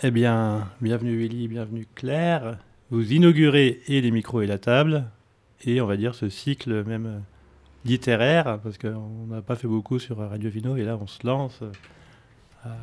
[0.00, 2.56] Eh bien, bienvenue Willy, bienvenue Claire.
[2.90, 5.04] Vous inaugurez et les micros et la table,
[5.64, 7.22] et on va dire ce cycle même
[7.84, 11.58] littéraire, parce qu'on n'a pas fait beaucoup sur Radio Vino, et là on se lance
[11.60, 11.70] euh,
[12.64, 12.74] à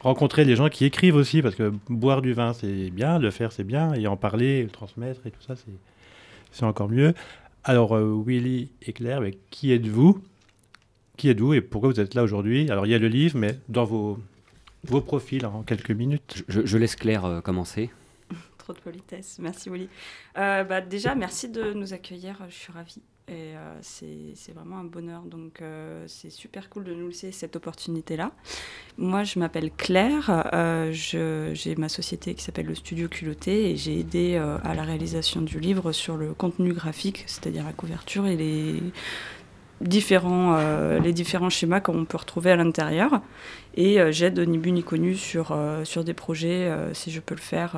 [0.00, 3.52] rencontrer les gens qui écrivent aussi, parce que boire du vin c'est bien, le faire
[3.52, 5.54] c'est bien, et en parler, le transmettre et tout ça
[6.52, 7.12] c'est encore mieux.
[7.64, 9.20] Alors euh, Willy et Claire,
[9.50, 10.22] qui êtes-vous?
[11.18, 12.70] Qui êtes-vous et pourquoi vous êtes là aujourd'hui?
[12.70, 14.18] Alors il y a le livre, mais dans vos,
[14.88, 16.44] vos profils en quelques minutes.
[16.48, 17.90] Je, je laisse Claire euh, commencer.
[18.58, 19.88] Trop de politesse, merci Willy.
[20.38, 23.02] Euh, bah, déjà, merci de nous accueillir, je suis ravie.
[23.28, 25.22] Et euh, c'est vraiment un bonheur.
[25.22, 28.30] Donc, euh, c'est super cool de nous laisser cette opportunité-là.
[28.98, 30.48] Moi, je m'appelle Claire.
[30.54, 34.84] Euh, j'ai ma société qui s'appelle le Studio Culotté et j'ai aidé euh, à la
[34.84, 38.80] réalisation du livre sur le contenu graphique, c'est-à-dire la couverture et les
[39.80, 43.20] différents, euh, les différents schémas qu'on peut retrouver à l'intérieur.
[43.76, 47.34] Et euh, j'aide ni bu ni connu sur, euh, sur des projets, si je peux
[47.34, 47.76] le faire,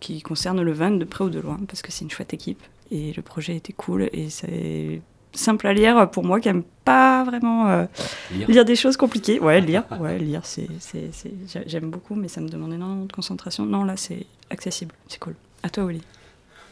[0.00, 2.62] qui concernent le vin de près ou de loin, parce que c'est une chouette équipe.
[2.90, 5.02] Et le projet était cool et c'est
[5.34, 7.86] simple à lire pour moi qui n'aime pas vraiment
[8.30, 8.48] Lire.
[8.48, 9.38] lire des choses compliquées.
[9.40, 13.04] Ouais, lire, ouais, lire, c'est, c'est, c'est- j'a- j'aime beaucoup, mais ça me demande énormément
[13.04, 13.66] de concentration.
[13.66, 15.34] Non, là, c'est accessible, c'est cool.
[15.62, 16.00] À toi, Oli.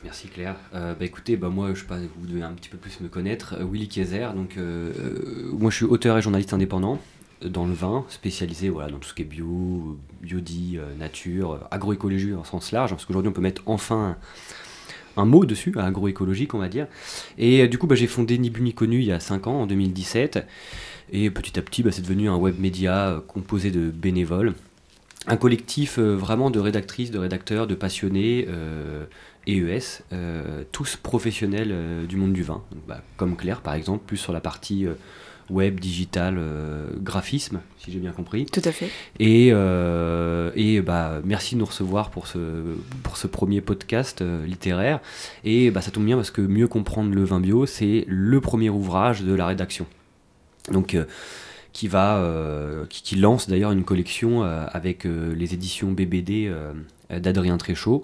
[0.07, 0.55] Merci Claire.
[0.73, 3.09] Euh, bah écoutez, bah moi je sais pas, vous devez un petit peu plus me
[3.09, 3.57] connaître.
[3.59, 4.93] Euh, Willy Kieser, donc euh,
[5.51, 7.01] moi je suis auteur et journaliste indépendant
[7.45, 12.45] dans le vin, spécialisé voilà, dans tout ce qui est bio, biodie, nature, agroécologie en
[12.45, 14.17] sens large, parce qu'aujourd'hui on peut mettre enfin
[15.17, 16.87] un mot dessus, agroécologique on va dire.
[17.37, 19.67] Et du coup bah, j'ai fondé Ni Ni Connu il y a 5 ans, en
[19.67, 20.47] 2017.
[21.11, 24.55] Et petit à petit c'est devenu un web média composé de bénévoles.
[25.27, 28.47] Un collectif vraiment de rédactrices, de rédacteurs, de passionnés,
[29.47, 32.63] EES, euh, tous professionnels euh, du monde du vin.
[32.73, 34.95] Donc, bah, comme Claire par exemple, plus sur la partie euh,
[35.49, 36.41] web, digital,
[37.03, 38.47] graphisme, si j'ai bien compris.
[38.47, 38.91] Tout à fait.
[39.21, 42.39] Et, et bah, merci de nous recevoir pour ce,
[43.05, 44.99] pour ce premier podcast littéraire.
[45.45, 48.71] Et bah, ça tombe bien parce que Mieux comprendre le vin bio, c'est le premier
[48.71, 49.87] ouvrage de la rédaction.
[50.73, 50.99] Donc,
[51.73, 52.29] qui, va,
[52.89, 56.53] qui, qui lance d'ailleurs une collection avec les éditions BBD
[57.11, 58.03] d'Adrien Tréchaud,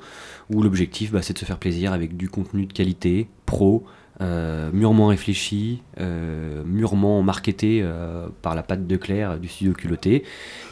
[0.51, 3.85] où l'objectif bah, c'est de se faire plaisir avec du contenu de qualité, pro,
[4.21, 10.25] euh, mûrement réfléchi, euh, mûrement marketé euh, par la patte de Claire du studio culotté.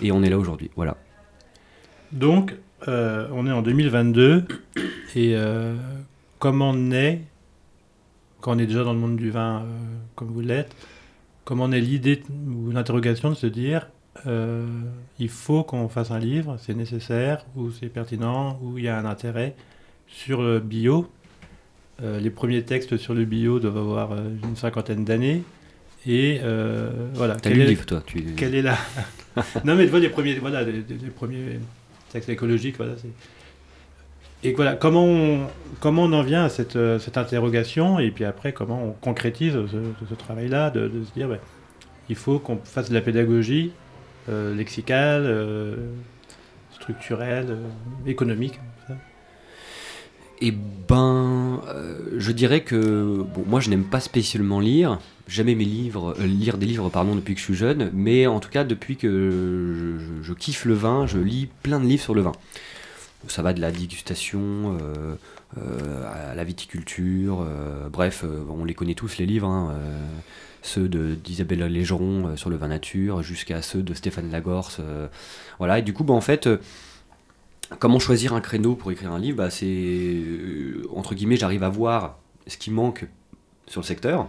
[0.03, 0.71] Et on est là aujourd'hui.
[0.77, 0.97] Voilà.
[2.13, 2.55] Donc,
[2.89, 4.45] euh, on est en 2022,
[5.15, 5.77] et euh,
[6.39, 7.23] comment naît,
[8.41, 9.65] quand on est déjà dans le monde du vin, euh,
[10.15, 10.75] comme vous l'êtes,
[11.45, 13.89] comment naît l'idée ou l'interrogation de se dire,
[14.27, 14.67] euh,
[15.19, 18.99] il faut qu'on fasse un livre, c'est nécessaire, ou c'est pertinent, ou il y a
[18.99, 19.55] un intérêt
[20.07, 21.11] sur le bio.
[22.03, 25.43] Euh, les premiers textes sur le bio doivent avoir euh, une cinquantaine d'années.
[26.07, 27.35] Et euh, voilà.
[27.37, 28.23] T'as Quel lu le est- livre, toi tu...
[28.37, 28.77] quelle est la
[29.65, 30.83] non mais tu vois les premiers voilà les,
[31.15, 31.61] premiers
[32.11, 33.11] textes écologiques voilà c'est
[34.43, 35.47] et voilà comment on,
[35.79, 39.53] comment on en vient à cette, euh, cette interrogation et puis après comment on concrétise
[39.53, 41.39] ce, travail là de, de se dire ben,
[42.09, 43.90] il faut qu'on fasse de la pédagogie euh,
[44.29, 45.77] lexicale euh,
[46.73, 48.59] structurelle euh, économique.
[50.43, 54.99] Eh ben, euh, je dirais que bon, moi je n'aime pas spécialement lire,
[55.29, 58.41] jamais mes livres, euh, lire des livres pardon depuis que je suis jeune, mais en
[58.41, 62.23] tout cas depuis que je, kiffe le vin, je lis plein de livres sur le
[62.23, 62.33] vin.
[63.29, 65.15] Ça va de la dégustation euh,
[65.59, 70.07] euh, à la viticulture, euh, bref, euh, on les connaît tous les livres, hein, euh,
[70.63, 74.79] ceux d'Isabelle Légeron euh, sur le vin nature, jusqu'à ceux de Stéphane Lagorce.
[74.81, 75.09] euh,
[75.59, 76.47] voilà, et du coup, bah, en fait.
[76.47, 76.59] euh,
[77.79, 80.17] Comment choisir un créneau pour écrire un livre bah, C'est,
[80.93, 82.19] entre guillemets, j'arrive à voir
[82.49, 83.07] ce qui manque
[83.69, 84.27] sur le secteur,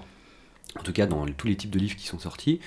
[0.80, 2.60] en tout cas dans tous les types de livres qui sont sortis.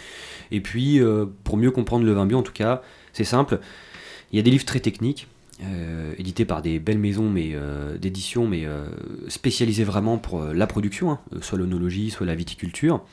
[0.51, 1.01] Et puis,
[1.45, 2.83] pour mieux comprendre le vin bio, en tout cas,
[3.13, 3.61] c'est simple,
[4.33, 5.29] il y a des livres très techniques,
[6.19, 7.55] édités par des belles maisons mais,
[8.01, 8.67] d'édition, mais
[9.29, 13.05] spécialisées vraiment pour la production, hein, soit l'onologie, soit la viticulture.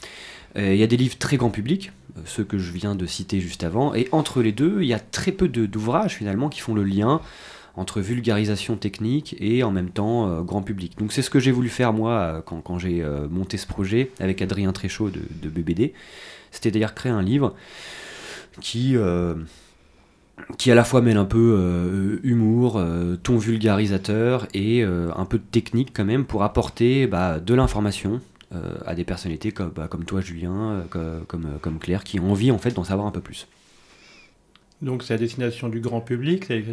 [0.58, 3.06] Euh, Il y a des livres très grand public, euh, ceux que je viens de
[3.06, 6.60] citer juste avant, et entre les deux, il y a très peu d'ouvrages finalement qui
[6.60, 7.22] font le lien
[7.78, 10.98] entre vulgarisation technique et en même temps euh, grand public.
[10.98, 14.74] Donc c'est ce que j'ai voulu faire moi quand, j'ai monté ce projet avec Adrien
[14.74, 15.94] Tréchaud de, BBD.
[16.52, 17.56] C'était d'ailleurs créer un livre
[18.60, 18.98] qui,
[20.58, 22.84] qui à la fois mêle un peu humour,
[23.24, 28.20] ton vulgarisateur et un peu de technique quand même pour apporter bah, de l'information
[28.54, 32.20] euh, à des personnalités comme, bah, comme toi Julien, euh, comme, euh, comme Claire, qui
[32.20, 33.48] ont envie en fait d'en savoir un peu plus.
[34.82, 36.64] donc c'est à destination du grand public c'est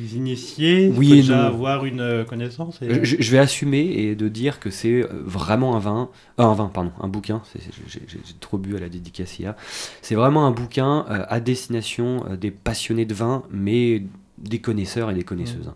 [0.00, 4.58] les initiés Oui déjà avoir une connaissance et- Je, je vais assumer et de dire
[4.60, 7.42] que c'est vraiment un vin, euh, un vin, pardon, un bouquin.
[7.88, 8.00] J'ai
[8.40, 9.54] trop bu à la dédicace hier.
[10.00, 14.04] C'est vraiment un bouquin euh, à destination des passionnés de vin, mais
[14.38, 15.68] des connaisseurs et des connaisseuses.
[15.68, 15.74] hein.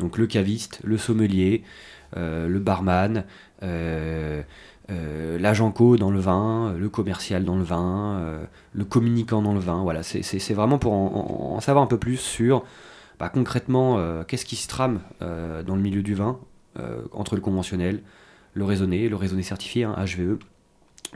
[0.00, 1.62] Donc le caviste, le sommelier,
[2.16, 3.24] euh, le barman,
[4.90, 9.42] euh, euh, l'agent co dans le vin, le commercial dans le vin, euh, le communicant
[9.42, 9.82] dans le vin.
[9.82, 12.64] Voilà, c'est- vraiment pour en, savoir un peu plus sur
[13.18, 16.38] bah, concrètement euh, qu'est-ce qui se trame euh, dans le milieu du vin
[16.78, 18.02] euh, entre le conventionnel,
[18.54, 20.38] le raisonné, le raisonné certifié, hein, HVE,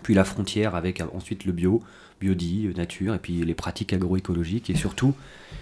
[0.02, 1.82] puis la frontière avec euh, ensuite le bio,
[2.20, 5.56] biodie, euh, nature, et puis les pratiques agroécologiques, et surtout euh,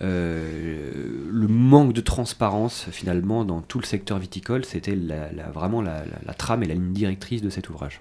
[0.00, 6.02] le manque de transparence finalement dans tout le secteur viticole, c'était la- la- vraiment la,
[6.36, 8.00] trame et la ligne directrice de cet ouvrage.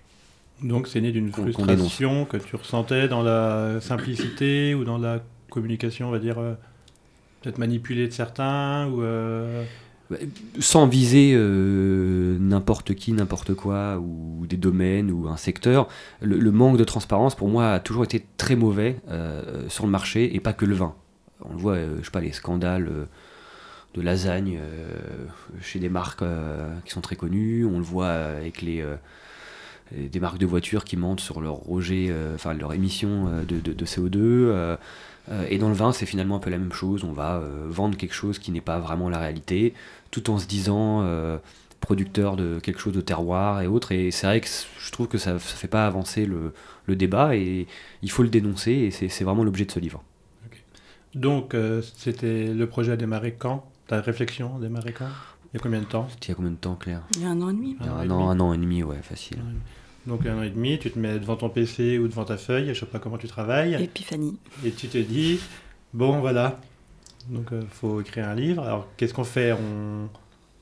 [0.63, 6.07] Donc c'est né d'une frustration que tu ressentais dans la simplicité ou dans la communication,
[6.07, 6.53] on va dire, euh,
[7.41, 9.63] peut-être manipulée de certains ou euh,
[10.59, 15.87] Sans viser euh, n'importe qui, n'importe quoi, ou des domaines, ou un secteur,
[16.21, 19.91] le, le manque de transparence pour moi a toujours été très mauvais euh, sur le
[19.91, 20.95] marché, et pas que le vin.
[21.43, 23.05] On le voit, euh, je sais pas, les scandales euh,
[23.95, 25.27] de lasagne euh,
[25.61, 26.23] chez des marques
[26.85, 28.83] qui sont très connues, on le voit avec les,
[29.95, 31.61] des marques de voitures qui mentent sur leur
[32.73, 34.17] émission de, de- de CO2.
[34.19, 34.77] euh,
[35.29, 37.03] euh, et dans le vin, c'est finalement un peu la même chose.
[37.03, 39.73] On va vendre quelque chose qui n'est pas vraiment la réalité,
[40.11, 41.05] tout en se disant
[41.81, 43.91] producteur de quelque chose de terroir et autres.
[43.91, 44.47] Et c'est vrai que
[44.79, 46.53] je trouve que ça ne fait pas avancer le,
[46.85, 47.67] le débat et
[48.03, 48.71] il faut le dénoncer.
[48.71, 50.03] Et c'est vraiment l'objet de ce livre.
[51.17, 53.69] Donc euh, c'était le projet a démarré quand?
[53.87, 55.07] Ta réflexion a démarré quand?
[55.53, 56.07] Il y a combien de temps?
[56.09, 57.01] C'était il y a combien de temps, Claire?
[57.15, 57.77] Il y a un an et demi.
[57.79, 58.23] Il y a Un an un et an, demi.
[58.23, 59.37] un an et demi, ouais, facile.
[60.05, 62.73] Donc un an et demi, tu te mets devant ton PC ou devant ta feuille,
[62.73, 64.37] je sais pas comment tu travailles, Épiphanie.
[64.65, 65.39] et tu te dis
[65.93, 66.59] bon voilà,
[67.29, 68.63] donc il faut écrire un livre.
[68.63, 69.51] Alors qu'est-ce qu'on fait?
[69.53, 70.09] On,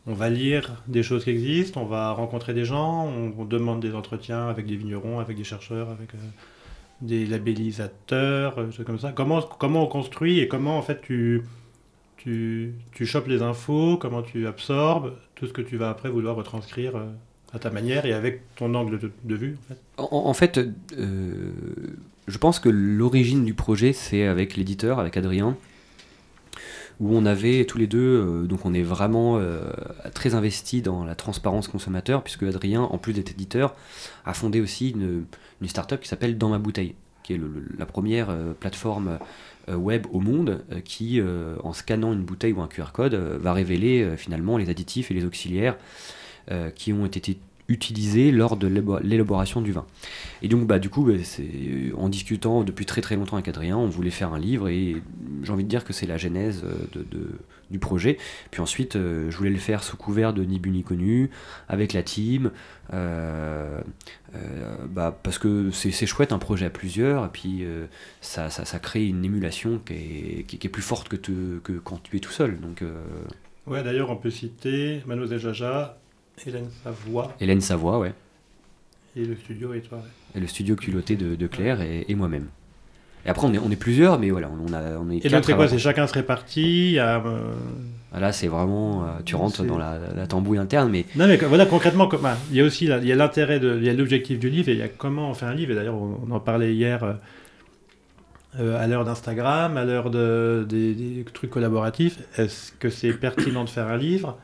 [0.07, 3.79] on va lire des choses qui existent, on va rencontrer des gens, on, on demande
[3.81, 6.17] des entretiens avec des vignerons, avec des chercheurs, avec euh,
[7.01, 9.11] des labellisateurs, euh, des choses comme ça.
[9.11, 11.43] Comment, comment on construit et comment en fait tu,
[12.17, 16.35] tu, tu chopes les infos, comment tu absorbes tout ce que tu vas après vouloir
[16.35, 17.05] retranscrire euh,
[17.53, 19.57] à ta manière et avec ton angle de, de vue
[19.97, 20.59] en fait.
[20.97, 21.51] Euh,
[22.27, 25.55] je pense que l'origine du projet, c'est avec l'éditeur, avec Adrien,
[26.99, 29.61] où on avait tous les deux, euh, donc on est vraiment euh,
[30.13, 33.75] très investi dans la transparence consommateur, puisque Adrien, en plus d'être éditeur,
[34.25, 35.25] a fondé aussi une,
[35.67, 37.41] start-up qui s'appelle Dans ma bouteille, qui est
[37.77, 39.19] la première euh, plateforme
[39.67, 41.19] web au monde qui,
[41.63, 45.25] en scannant une bouteille ou un QR code, va révéler finalement les additifs et les
[45.25, 45.75] auxiliaires
[46.75, 49.85] qui ont été utilisés lors de l'élaboration du vin.
[50.41, 53.77] Et donc, bah, du coup, bah, c'est, en discutant depuis très très longtemps avec Adrien,
[53.77, 54.97] on voulait faire un livre et
[55.43, 57.29] j'ai envie de dire que c'est la genèse euh, de,
[57.71, 58.17] du projet.
[58.51, 61.31] Puis ensuite, euh, je voulais le faire sous couvert de Ni Bu Ni Connu,
[61.67, 62.51] avec la team,
[62.93, 63.81] euh,
[64.35, 67.87] euh, bah, parce que c'est, chouette un projet à plusieurs, et puis euh,
[68.21, 71.73] ça, ça, ça crée une émulation qui est, qui, est plus forte que, te- que
[71.73, 72.59] quand tu es tout seul.
[72.59, 72.93] Donc, euh,
[73.67, 75.97] Ouais, d'ailleurs, on peut citer Mademoiselle Jaja,
[76.45, 78.13] Hélène Savoie Hélène Savoie, ouais,
[79.15, 79.97] et le studio et toi.
[79.99, 80.03] ouais.
[80.35, 82.47] et le studio culotté de, de Claire et, et moi-même.
[83.25, 85.45] Et après, on est, on est plusieurs, mais voilà, on, a, on est Et donc,
[85.45, 87.17] c'est quoi C'est chacun se répartit euh,
[88.13, 89.03] Ah, Là, c'est vraiment.
[89.03, 92.57] euh, tu rentres dans la, la tambouille interne, mais Non, mais voilà, concrètement, comme- il
[92.57, 94.77] y a aussi il y a l'intérêt, il y a l'objectif du livre et il
[94.77, 95.71] y a comment on fait un livre.
[95.71, 97.15] Et d'ailleurs, on, on en parlait hier
[98.59, 102.19] euh, à l'heure d'Instagram, à l'heure de, des, des trucs collaboratifs.
[102.37, 104.37] Est-ce que c'est pertinent de faire un livre?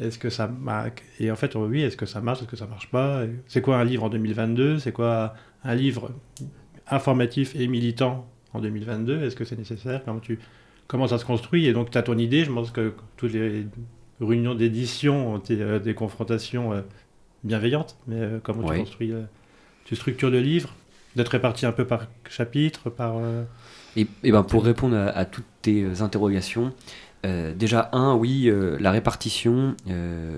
[0.00, 2.40] Est-ce que ça marque Et en fait, oui, est-ce que ça marche?
[2.40, 3.24] Est-ce que ça marche pas?
[3.46, 5.34] C'est quoi un livre en 2022 C'est quoi
[5.64, 6.10] un livre
[6.90, 10.02] informatif et militant en 2022 Est-ce que c'est nécessaire?
[10.04, 10.38] Comment tu
[10.86, 11.66] comment ça se construit?
[11.66, 12.44] Et donc, tu as ton idée.
[12.44, 13.66] Je pense que toutes les
[14.20, 16.80] réunions d'édition ont été euh, des confrontations euh,
[17.44, 17.96] bienveillantes.
[18.06, 18.76] Mais euh, comment Oui.
[18.76, 19.12] tu construis
[19.84, 20.70] Tu structures le livre?
[21.16, 23.16] D'être réparti un peu par chapitre par,
[23.96, 26.72] Et, et ben pour répondre à, à toutes tes interrogations,
[27.24, 30.36] euh, déjà, un, oui, euh, la répartition, euh,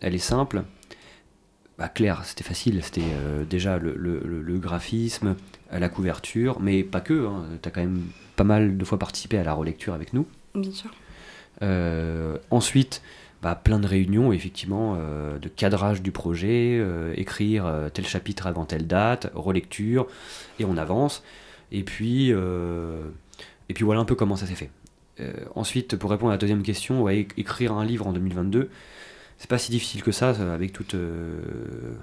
[0.00, 0.64] elle est simple.
[1.78, 3.02] Bah, clair, c'était facile, c'était
[3.48, 5.36] déjà le, le- le- le graphisme,
[5.70, 7.28] la couverture, mais pas que,
[7.62, 8.02] tu as quand même
[8.34, 10.26] pas mal de fois participé à la relecture avec nous.
[10.54, 10.90] Bien sûr.
[12.50, 13.02] Ensuite,
[13.42, 18.46] bah, plein de réunions, effectivement, euh, de cadrage du projet, euh, écrire euh, tel chapitre
[18.46, 20.06] avant telle date, relecture,
[20.58, 21.22] et on avance.
[21.72, 24.70] Et puis, et puis voilà un peu comment ça s'est fait.
[25.20, 28.70] Euh, ensuite, pour répondre à la deuxième question, ouais, écrire un livre en 2022,
[29.38, 31.94] c'est pas si difficile que ça, avec toute euh,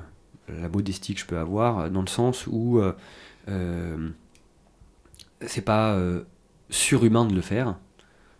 [0.49, 2.79] la modestie que je peux avoir, dans le sens où
[3.49, 4.09] euh,
[5.41, 5.99] c'est pas
[6.69, 7.75] surhumain de le faire.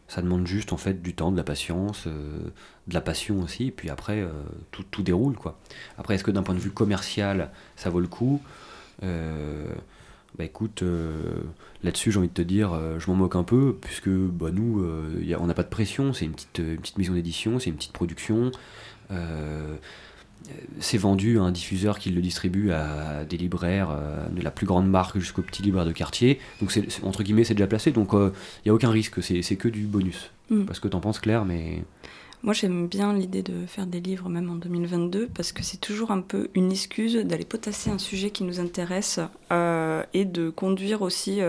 [0.08, 3.72] Ça demande juste en fait du temps, de la patience, de la passion aussi, et
[3.72, 4.28] puis après
[4.72, 5.60] tout, tout déroule quoi.
[5.98, 8.42] Après est-ce que d'un point de vue commercial ça vaut le coup?
[10.38, 10.84] Bah écoute,
[11.84, 14.84] là-dessus j'ai envie de te dire, je m'en moque un peu, puisque bah, nous,
[15.40, 17.94] on n'a pas de pression, c'est une petite, une petite maison d'édition, c'est une petite
[17.94, 18.52] production
[20.80, 24.66] c'est vendu à un diffuseur qui le distribue à des libraires euh, de la plus
[24.66, 26.40] grande marque jusqu'au petit libraire de quartier.
[26.60, 27.92] Donc, c'est, entre guillemets, c'est déjà placé.
[27.92, 28.30] Donc, il euh,
[28.66, 29.22] n'y a aucun risque.
[29.24, 30.32] C'est, que du bonus.
[30.50, 30.66] Mm.
[30.66, 31.84] Parce que t'en penses, Claire, mais.
[32.44, 36.12] Moi, j'aime bien l'idée de faire des livres, même en 2022, parce que c'est toujours
[36.12, 39.20] un peu une excuse d'aller potasser un sujet qui nous intéresse
[39.52, 41.42] euh, et de conduire aussi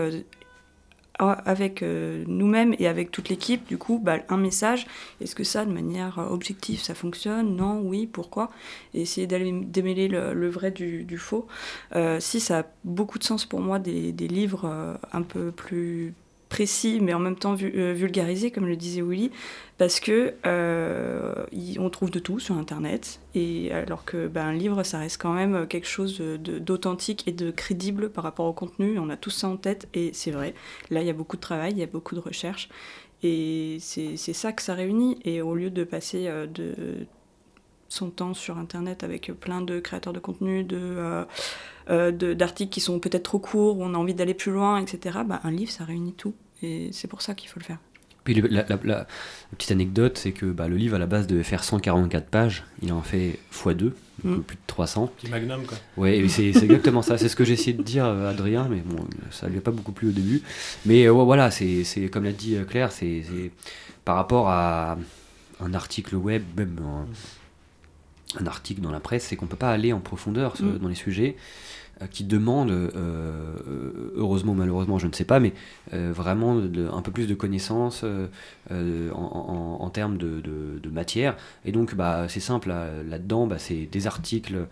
[1.19, 4.85] avec euh, nous-mêmes et avec toute l'équipe, du coup, bah, un message.
[5.21, 7.55] Est-ce que ça, de manière euh, objective, ça fonctionne?
[7.55, 8.51] Non, oui, pourquoi?
[8.93, 11.47] Et essayer d'aller démêler le, vrai du, faux.
[11.95, 16.13] Euh, si ça a beaucoup de sens pour moi, des livres un peu plus
[16.55, 19.29] précis, mais en même temps euh, vulgarisé, comme le disait Willy,
[19.77, 21.45] parce que euh,
[21.77, 25.33] on trouve de tout sur Internet, et alors que ben, un livre, ça reste quand
[25.33, 28.97] même quelque chose d'authentique et de crédible par rapport au contenu.
[28.99, 30.53] On a tout ça en tête, et c'est vrai.
[30.91, 32.69] Là, il y a beaucoup de travail, il y a beaucoup de recherche,
[33.21, 35.19] et c'est ça que ça réunit.
[35.25, 36.73] Et au lieu de passer euh, de
[37.89, 41.25] son temps sur Internet avec plein de créateurs de contenu, de
[42.33, 45.19] d'articles qui sont peut-être trop courts, où on a envie d'aller plus loin, etc.
[45.25, 46.33] Bah, un livre, ça réunit tout.
[46.63, 47.79] Et c'est pour ça qu'il faut le faire.
[48.25, 48.63] Puis la,
[49.55, 52.91] petite anecdote, c'est que bah, le livre à la base devait faire 144 pages, il
[52.91, 53.93] en fait x2, donc
[54.23, 54.41] mm.
[54.41, 55.11] plus de 300.
[55.15, 55.77] Petit magnum quoi.
[55.95, 58.81] Ouais, c'est exactement ça, c'est ce que j'ai essayé de dire à euh, Adrien, mais
[58.83, 60.41] bon, ça lui a pas beaucoup plu au début.
[60.87, 63.23] Mais euh, voilà, c'est comme l'a dit euh, Claire, c'est
[64.05, 64.97] par rapport à
[65.59, 66.79] un article web, même
[68.39, 70.79] un, article dans la presse, c'est qu'on peut pas aller en profondeur mm.
[70.79, 71.35] dans les sujets.
[72.01, 75.53] Euh, qui demandent, euh, euh, heureusement ou malheureusement, je ne sais pas, mais
[75.91, 78.03] vraiment un peu plus de connaissances
[78.69, 81.37] en, termes de, matière.
[81.63, 82.73] Et donc, bah, c'est simple,
[83.07, 84.67] là-dedans, bah, c'est des articles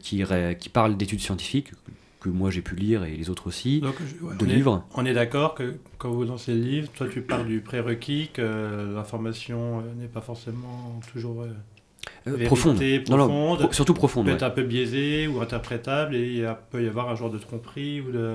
[0.00, 0.24] qui,
[0.58, 1.72] qui parlent d'études scientifiques,
[2.20, 4.84] que moi j'ai pu lire et les autres aussi, de livres.
[4.94, 8.92] on est d'accord que quand vous lancez le livre, toi tu parles du prérequis, que
[8.94, 11.44] l'information n'est pas forcément toujours
[12.28, 12.80] euh, profonde.
[13.72, 14.26] surtout profonde.
[14.26, 17.38] Peut être un peu biaisé ou interprétable et il peut y avoir un genre de
[17.38, 18.32] tromperie ou de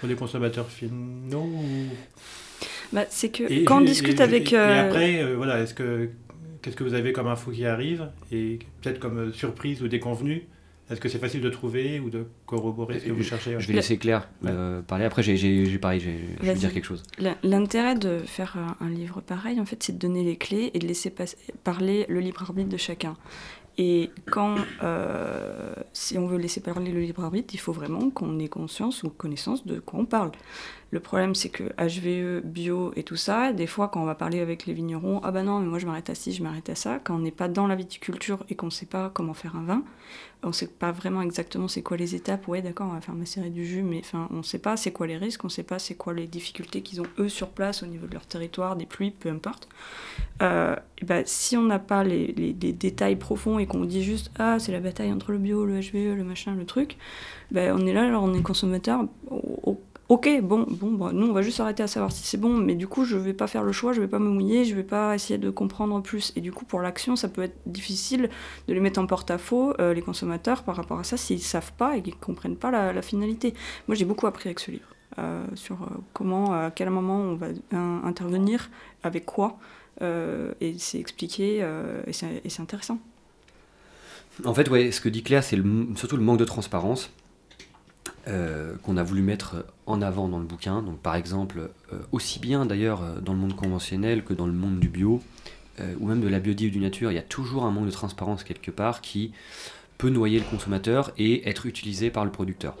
[0.00, 1.48] pour les consommateurs finaux.
[2.92, 4.52] Bah, c'est que quand on discute avec.
[4.52, 6.10] Et, euh, après, euh, voilà, est-ce que
[6.62, 10.46] qu'est-ce que vous avez comme info qui arrive et peut-être comme surprise ou déconvenue
[10.90, 13.74] est-ce que c'est facile de trouver ou de corroborer ce que vous cherchez Je vais
[13.74, 15.04] laisser Claire euh, parler.
[15.04, 17.02] Après, j'ai pareil, je vais dire quelque chose.
[17.42, 20.86] L'intérêt de faire un livre pareil, en fait, c'est de donner les clés et de
[20.86, 21.12] laisser
[21.64, 23.16] parler le libre arbitre de chacun.
[23.78, 28.38] Et quand, euh, si on veut laisser parler le libre arbitre, il faut vraiment qu'on
[28.38, 30.32] ait conscience ou connaissance de quoi on parle.
[30.90, 34.38] Le problème, c'est que HVE, bio et tout ça, des fois, quand on va parler
[34.38, 36.76] avec les vignerons, ah bah non, mais moi je m'arrête à ci, je m'arrête à
[36.76, 39.56] ça, quand on n'est pas dans la viticulture et qu'on ne sait pas comment faire
[39.56, 39.82] un vin,
[40.44, 43.16] on ne sait pas vraiment exactement c'est quoi les étapes, ouais d'accord, on va faire
[43.16, 45.52] macérer du jus, mais enfin, on ne sait pas c'est quoi les risques, on ne
[45.52, 48.26] sait pas c'est quoi les difficultés qu'ils ont eux sur place au niveau de leur
[48.26, 49.68] territoire, des pluies, peu importe.
[50.42, 54.72] Euh, bah, si on n'a pas les, détails profonds et qu'on dit juste, ah c'est
[54.72, 56.96] la bataille entre le bio, le HVE, le machin, le truc,
[57.50, 59.04] bah, on est là, alors on est consommateur,
[60.08, 62.76] Ok, bon, bon, bah, nous on va juste arrêter à savoir si c'est bon, mais
[62.76, 64.84] du coup je vais pas faire le choix, je vais pas me mouiller, je vais
[64.84, 66.32] pas essayer de comprendre plus.
[66.36, 68.30] Et du coup pour l'action, ça peut être difficile
[68.68, 71.96] de les mettre en porte-à-faux, euh, les consommateurs, par rapport à ça, s'ils savent pas
[71.96, 73.54] et qu'ils comprennent pas la, finalité.
[73.88, 74.86] Moi j'ai beaucoup appris avec ce livre,
[75.18, 77.48] euh, sur euh, comment, à quel moment on va
[78.04, 78.70] intervenir,
[79.02, 79.58] avec quoi,
[80.00, 81.66] et c'est expliqué,
[82.06, 83.00] et c'est intéressant.
[84.44, 85.58] En fait, ouais, ce que dit Claire, c'est
[85.96, 87.10] surtout le manque de transparence.
[88.28, 90.82] Euh, qu'on a voulu mettre en avant dans le bouquin.
[90.82, 94.52] Donc, par exemple, euh, aussi bien d'ailleurs euh, dans le monde conventionnel que dans le
[94.52, 95.22] monde du bio,
[96.00, 98.44] ou même de la biodiversité du nature, il y a toujours un manque de transparence
[98.44, 99.32] quelque part qui
[99.98, 102.74] peut noyer le consommateur et être utilisé par le producteur.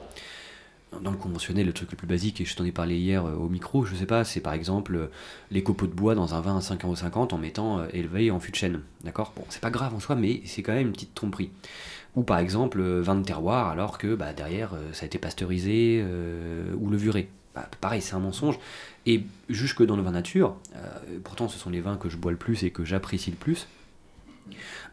[1.02, 3.50] Dans le conventionnel, le truc le plus basique, et je t'en ai parlé hier au
[3.50, 5.10] micro, je sais pas, c'est par exemple
[5.50, 8.56] les copeaux de bois dans un vin à 5,50€ en mettant élevé en fût de
[8.56, 8.80] chêne.
[9.04, 9.34] D'accord?
[9.36, 11.50] Bon, c'est pas grave en soi, mais c'est quand même une petite tromperie.
[12.16, 15.18] Ou par exemple euh, vin de terroir alors que bah, derrière euh, ça a été
[15.18, 17.28] pasteurisé euh, ou levuré.
[17.54, 18.58] Bah, pareil, c'est un mensonge.
[19.04, 20.56] Et jusque dans le vin nature,
[21.22, 23.68] pourtant ce sont les vins que je bois le plus et que j'apprécie le plus,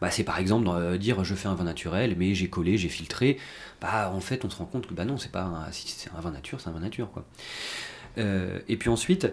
[0.00, 3.38] bah, c'est par exemple dire je fais un vin naturel mais j'ai collé, j'ai filtré.
[3.80, 6.10] Bah en fait on se rend compte que bah non c'est pas un, si c'est
[6.16, 7.24] un vin nature, c'est un vin nature quoi.
[8.16, 9.26] et puis ensuite,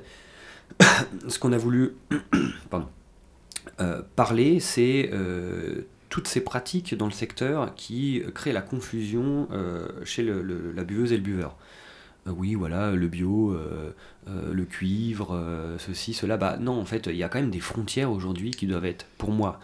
[1.28, 1.92] ce qu'on a voulu
[4.16, 5.12] parler, c'est
[6.12, 11.18] toutes ces pratiques dans le secteur qui créent la confusion euh, chez la buveuse et
[11.18, 11.58] le buveur.
[12.28, 13.94] Euh, oui, voilà, le bio, euh,
[14.28, 16.38] le cuivre, ceci, cela.
[16.38, 19.08] Bah non, en fait, il y a quand même des frontières aujourd'hui qui doivent être,
[19.18, 19.60] pour moi,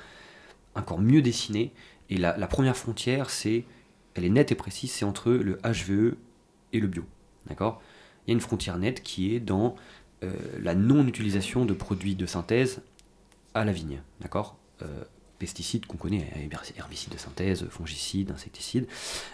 [0.73, 1.73] encore mieux dessinées.
[2.09, 3.65] Et la, première frontière, c'est
[4.15, 6.15] elle est nette et précise, c'est entre le HVE
[6.73, 7.03] et le bio.
[7.47, 7.81] D'accord?
[8.25, 9.75] Il y a une frontière nette qui est dans
[10.23, 12.81] euh, la non-utilisation de produits de synthèse
[13.53, 14.01] à la vigne.
[14.21, 14.57] D'accord?
[14.81, 15.03] Euh,
[15.39, 16.31] Pesticides qu'on connaît,
[16.77, 18.87] herbicides de synthèse, fongicides, insecticides,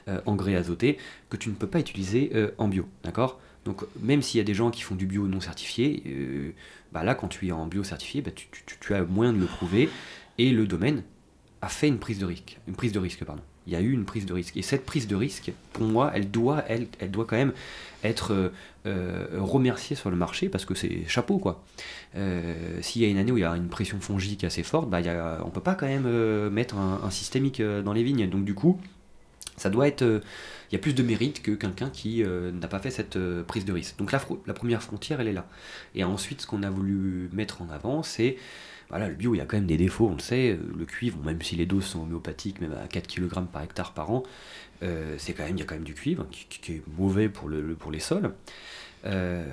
[0.07, 0.97] euh, engrais azotés,
[1.29, 2.87] que tu ne peux pas utiliser en bio.
[3.03, 3.39] D'accord?
[3.65, 6.53] Donc même s'il y a des gens qui font du bio non certifié,
[6.91, 8.47] bah là quand tu es en bio certifié, bah, tu,
[8.79, 9.89] tu, as moyen de le prouver
[10.37, 11.03] et le domaine
[11.61, 13.91] a fait une prise de risque, une prise de risque pardon il y a eu
[13.91, 14.57] une prise de risque.
[14.57, 17.53] Et cette prise de risque, pour moi, elle doit, elle, elle doit quand même
[18.03, 18.49] être euh,
[18.85, 21.63] euh, remerciée sur le marché parce que c'est chapeau quoi.
[22.15, 24.89] Euh, s'il y a une année où il y a une pression fongique assez forte,
[24.89, 24.99] bah,
[25.45, 28.29] on peut pas quand même mettre un, systémique dans les vignes.
[28.29, 28.79] Donc du coup,
[29.55, 32.91] ça doit être, il y a plus de mérite que quelqu'un qui n'a pas fait
[32.91, 33.97] cette prise de risque.
[33.97, 35.47] Donc la, la première frontière, elle est là.
[35.95, 38.37] Et ensuite, ce qu'on a voulu mettre en avant, c'est
[38.89, 40.57] voilà, le bio, il y a quand même des défauts, on le sait.
[40.77, 44.11] Le cuivre, même si les doses sont homéopathiques, même à 4 kg par hectare par
[44.11, 44.23] an,
[44.83, 47.49] euh, c'est quand même, il y a quand même du cuivre qui, est mauvais pour
[47.49, 48.33] les sols.
[49.05, 49.43] Euh,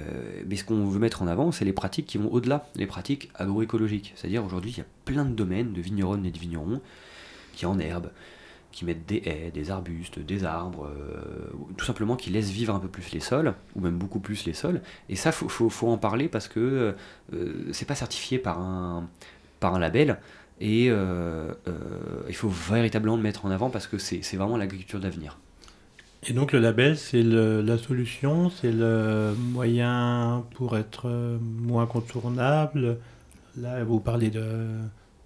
[0.46, 3.30] mais ce qu'on veut mettre en avant, c'est les pratiques qui vont au-delà, les pratiques
[3.34, 4.12] agroécologiques.
[4.16, 6.80] C'est-à-dire aujourd'hui, il y a plein de domaines de vigneronnes et de vignerons
[7.54, 8.10] qui en herbe,
[8.73, 12.79] qui mettent des haies, des arbustes, des arbres, euh, tout simplement qui laissent vivre un
[12.79, 14.81] peu plus les sols, ou même beaucoup plus les sols.
[15.09, 16.95] Et ça, faut, faut, en parler parce que
[17.33, 19.09] euh, c'est pas certifié par un,
[19.59, 20.19] par un label.
[20.61, 21.53] Et euh,
[22.29, 25.39] il faut véritablement le mettre en avant parce que c'est vraiment l'agriculture d'avenir.
[26.27, 31.09] Et donc le label, c'est la solution, c'est le moyen pour être
[31.41, 32.99] moins contournable.
[33.57, 34.67] Là, vous parlez de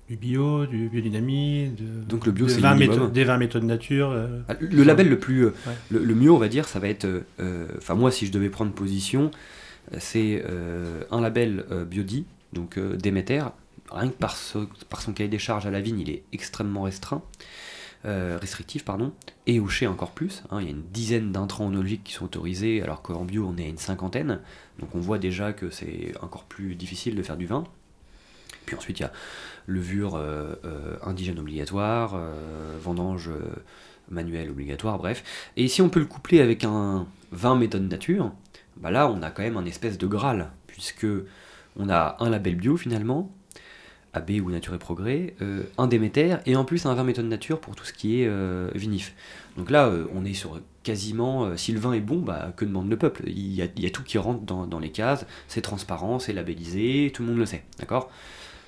[0.09, 4.11] du bio, du biodynamie, de, Donc le bio, c'est des 20 méthodes nature.
[4.11, 5.55] Euh, ah, le label le plus, euh,
[5.91, 8.73] le, mieux, on va dire, ça va être, euh, enfin moi, si je devais prendre
[8.73, 9.31] position,
[9.99, 10.43] c'est
[11.11, 13.43] un label biodi, donc Déméter,
[13.91, 14.37] rien que par,
[14.89, 17.23] par son cahier des charges à la vigne, il est extrêmement restreint.
[18.05, 19.13] restrictif pardon,
[19.47, 20.43] et au chai encore plus.
[20.51, 20.61] Hein.
[20.61, 23.65] il y a une dizaine d'intrants onologiques qui sont autorisés, alors qu'en bio on est
[23.65, 24.41] à une cinquantaine.
[24.79, 27.65] Donc on voit déjà que c'est encore plus difficile de faire du vin.
[28.67, 29.13] Puis ensuite il y a
[29.67, 33.31] levure euh, euh, indigène obligatoire, euh, vendange
[34.11, 35.25] manuelle obligatoire, bref.
[35.57, 38.33] Et si on peut le coupler avec un vin méthode nature,
[38.77, 41.07] bah là on a quand même un espèce de graal, puisque
[41.77, 43.33] on a un label bio finalement,
[44.13, 45.35] AB ou Nature et Progrès,
[45.77, 48.31] un Déméter, et en plus un vin méthode nature pour tout ce qui est
[48.77, 49.13] vinif.
[49.57, 52.97] Donc là, on est sur quasiment, si le vin est bon, bah, que demande le
[52.97, 53.25] peuple?
[53.27, 57.31] Il y, a, tout qui rentre dans les cases, c'est transparent, c'est labellisé, tout le
[57.31, 58.09] monde le sait, d'accord?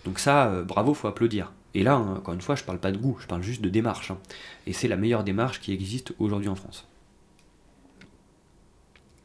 [0.07, 1.53] Donc ça, euh, bravo, faut applaudir.
[1.75, 3.69] Et là, hein, encore une fois, je parle pas de goût, je parle juste de
[3.69, 4.13] démarche.
[4.13, 4.19] Hein.
[4.67, 6.87] Et c'est la meilleure démarche qui existe aujourd'hui en France.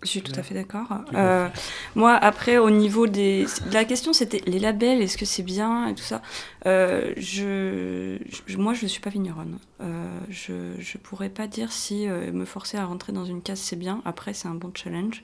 [0.03, 0.87] Je suis tout à fait d'accord.
[1.13, 1.47] Euh,
[1.95, 3.45] moi, après, au niveau des.
[3.71, 6.21] La question, c'était les labels, est-ce que c'est bien et tout ça.
[6.65, 8.17] Euh, je...
[8.57, 9.59] Moi, je ne suis pas vigneronne.
[9.81, 13.75] Euh, je ne pourrais pas dire si me forcer à rentrer dans une case, c'est
[13.75, 14.01] bien.
[14.05, 15.23] Après, c'est un bon challenge.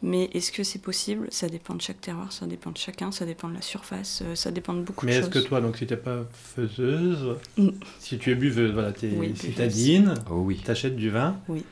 [0.00, 1.26] Mais est-ce que c'est possible?
[1.30, 4.52] Ça dépend de chaque terroir, ça dépend de chacun, ça dépend de la surface, ça
[4.52, 5.20] dépend de beaucoup de choses.
[5.22, 7.70] Mais est-ce que toi, donc, si tu n'es pas faiseuse, mm.
[7.98, 10.60] si tu es buveuse, voilà, tu es oui, citadine, oh, oui.
[10.64, 11.36] tu achètes du vin.
[11.48, 11.64] Oui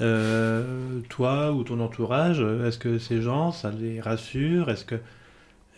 [0.00, 4.70] euh, toi ou ton entourage, est-ce que ces gens, ça les rassure?
[4.70, 4.96] Est-ce que,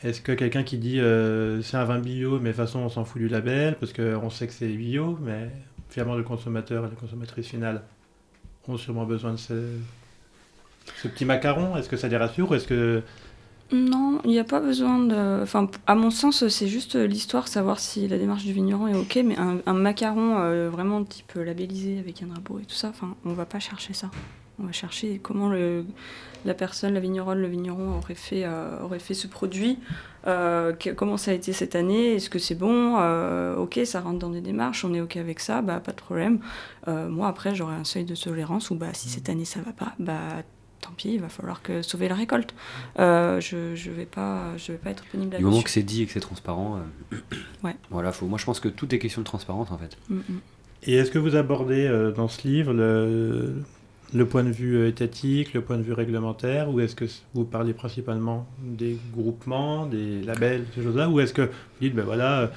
[0.02, 2.88] est que quelqu'un qui dit euh, c'est un vin bio, mais de toute façon on
[2.88, 5.50] s'en fout du label parce qu'on sait que c'est bio, mais
[5.90, 7.82] finalement le consommateur et la consommatrice finale
[8.68, 9.54] ont sûrement besoin de ce,
[11.02, 11.76] ce petit macaron?
[11.76, 13.02] Est-ce que ça les rassure est-ce que
[13.72, 15.42] non, il n'y a pas besoin de.
[15.42, 19.18] Enfin, à mon sens, c'est juste l'histoire, savoir si la démarche du vigneron est ok,
[19.24, 23.32] mais un, macaron euh, vraiment type labellisé avec un drapeau et tout ça, enfin, on
[23.32, 24.08] va pas chercher ça.
[24.60, 25.84] On va chercher comment le,
[26.44, 29.80] la personne, la vigneronne, le vigneron aurait fait, euh, aurait fait ce produit,
[30.28, 32.96] euh, comment ça a été cette année, est-ce que c'est bon,
[33.56, 36.38] ok, ça rentre dans des démarches, on est ok avec ça, bah pas de problème.
[36.86, 39.92] moi après j'aurai un seuil de tolérance où bah si cette année ça va pas,
[39.98, 40.42] bah
[40.80, 42.54] tant pis, il va falloir que sauver la récolte.
[42.98, 46.02] Euh, je ne vais, pas, je vais pas être pénible Du moment que c'est dit
[46.02, 46.78] et que c'est transparent,
[47.12, 47.16] euh,
[47.64, 47.76] ouais.
[47.90, 49.96] voilà, faut, moi je pense que tout est question de transparence en fait.
[50.08, 50.40] Mm, mm.
[50.84, 53.62] Et est-ce que vous abordez euh, dans ce livre le,
[54.14, 57.72] le, point de vue étatique, le point de vue réglementaire, ou est-ce que vous parlez
[57.72, 62.52] principalement des groupements, des labels, ces choses-là, ou est-ce que vous dites, ben voilà,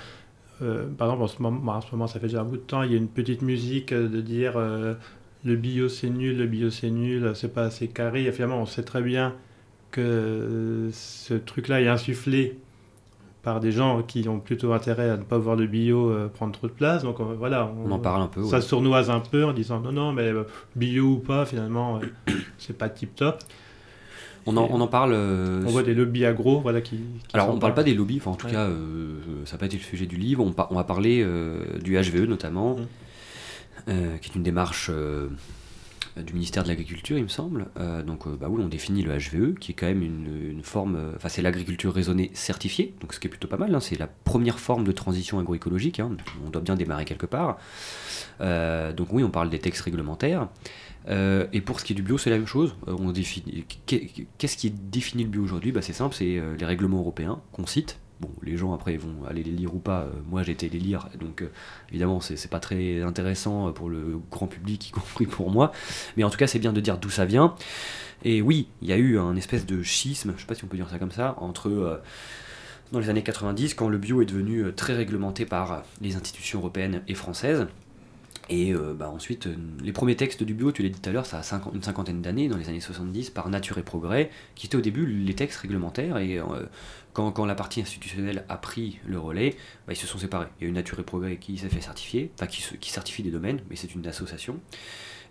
[0.59, 2.83] par exemple en ce, moment, en ce moment, ça fait déjà un bout de temps,
[2.83, 4.59] il y a une petite musique de dire
[5.43, 8.25] le bio c'est nul, le bio c'est nul, c'est pas assez carré.
[8.25, 9.35] Et finalement, on sait très bien
[9.91, 12.57] que ce truc-là est insufflé
[13.41, 16.51] par des gens qui ont plutôt intérêt à ne pas voir le bio euh, prendre
[16.51, 17.03] trop de place.
[17.03, 18.43] Donc euh, voilà, on, en parle un peu.
[18.43, 20.43] Ça sournoise un peu en disant non, non, mais euh,
[20.75, 21.99] bio ou pas, finalement,
[22.57, 23.39] c'est pas tip top.
[24.45, 25.13] On en, on en, parle.
[25.13, 26.99] on voit des lobbies agro, voilà qui.
[27.33, 28.67] Alors on ne parle pas des lobbies, enfin en tout cas,
[29.45, 30.43] ça n'a pas été le sujet du livre.
[30.43, 31.25] On, on va parler
[31.83, 32.75] du HVE notamment.
[32.75, 32.87] Mmh.
[33.87, 35.29] Euh, qui est une démarche euh,
[36.17, 37.67] du ministère de l'Agriculture, il me semble.
[38.05, 41.13] donc, bah oui, on définit le HVE, qui est quand même une, forme.
[41.15, 43.73] Enfin, c'est l'agriculture raisonnée certifiée, donc ce qui est plutôt pas mal.
[43.73, 45.99] Hein, c'est la première forme de transition agroécologique.
[45.99, 47.57] Hein, on doit bien démarrer quelque part.
[48.39, 50.49] donc, oui, on parle des textes réglementaires.
[51.07, 52.75] et pour ce qui est du bio, c'est la même chose.
[52.87, 53.13] on.
[53.85, 55.71] Qu'est-ce qui définit le bio aujourd'hui?
[55.71, 59.43] Bah, C'est simple, c'est les règlements européens qu'on cite Bon, les gens après vont aller
[59.43, 60.01] les lire ou pas.
[60.01, 61.51] Euh, moi, j'ai été les lire, donc euh,
[61.89, 65.71] évidemment, c'est pas très intéressant pour le grand public, y compris pour moi.
[66.17, 67.55] Mais en tout cas, c'est bien de dire d'où ça vient.
[68.25, 70.67] Et oui, il y a eu un espèce de schisme, je sais pas si on
[70.67, 72.01] peut dire ça comme ça, entre euh,
[72.91, 77.03] dans les années 90, quand le bio est devenu très réglementé par les institutions européennes
[77.07, 77.67] et françaises.
[78.49, 79.47] Et bah, ensuite,
[79.81, 82.21] les premiers textes du bio, tu l'as dit tout à l'heure, ça a une cinquantaine
[82.21, 85.59] d'années, dans les années 70, par Nature et Progrès, qui étaient au début les textes
[85.59, 86.17] réglementaires.
[86.17, 86.39] Et
[87.13, 89.55] quand, la partie institutionnelle a pris le relais,
[89.87, 90.47] bah, ils se sont séparés.
[90.59, 93.23] Il y a une Nature et Progrès qui s'est fait certifier, enfin qui, qui, certifie
[93.23, 94.59] des domaines, mais c'est une association.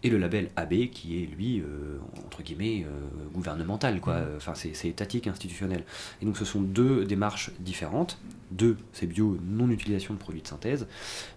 [0.04, 4.20] Et le label AB qui est, lui, euh, entre guillemets, euh, gouvernemental, quoi.
[4.20, 4.36] Mmh.
[4.36, 5.84] Enfin, c'est étatique, institutionnel.
[6.22, 8.18] Et donc ce sont deux démarches différentes.
[8.52, 10.86] Deux, c'est bio, non-utilisation de produits de synthèse.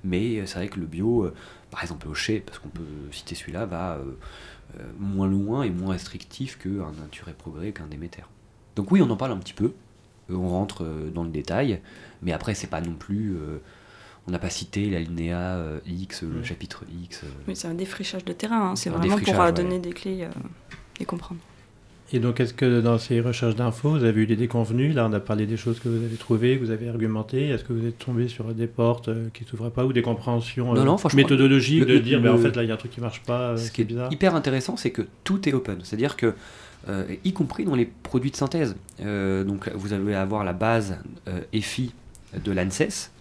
[0.04, 1.34] Mais c'est vrai que le bio, euh,
[1.71, 3.99] par exemple au Chez, parce qu'on peut citer celui-là, va
[4.99, 8.23] moins loin et moins restrictif qu'un Nature et Progrès, qu'un Déméter.
[8.75, 9.73] Donc oui, on en parle un petit peu,
[10.29, 11.81] on rentre euh, dans le détail,
[12.21, 13.36] mais après, c'est pas non plus.
[13.36, 13.60] Euh,
[14.27, 17.23] on n'a pas cité l'alinéa euh, X, le chapitre X.
[17.47, 18.75] Oui, c'est un défrichage de terrain, hein.
[18.75, 20.27] c'est vraiment pour donner des clés
[20.99, 21.41] et comprendre.
[22.13, 24.93] Et donc, est-ce que dans ces recherches d'infos, vous avez eu des déconvenus?
[24.93, 27.50] Là, on a parlé des choses que vous avez trouvées, que vous avez argumentées.
[27.50, 30.74] Est-ce que vous êtes tombé sur des portes qui ne s'ouvraient pas ou des compréhensions
[31.13, 33.21] méthodologiques de dire, ben, en fait, là, il y a un truc qui ne marche
[33.24, 34.12] pas Ce qui est bizarre?
[34.12, 35.80] hyper intéressant, c'est que tout est open.
[35.84, 36.34] C'est-à-dire que
[36.89, 38.76] euh, y compris dans les produits de synthèse.
[39.02, 40.97] Euh, donc vous allez avoir la base
[41.54, 41.93] EFI
[42.34, 43.12] euh, de l'ANSES,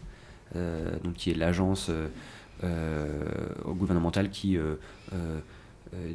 [1.04, 1.90] donc qui est l'agence
[3.64, 4.58] gouvernementale qui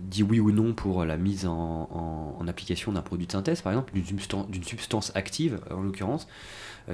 [0.01, 3.93] dit oui ou non pour la mise en, application d'un produit de synthèse, par exemple,
[3.93, 6.27] d'une substance, active en l'occurrence,